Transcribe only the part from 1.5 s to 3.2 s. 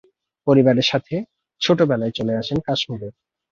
ছোটবেলায় চলে আসেন কাশ্মীরে।